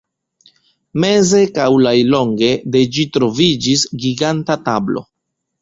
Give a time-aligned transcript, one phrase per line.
[1.03, 5.09] Meze kaj laŭlonge de ĝi troviĝis giganta tablo.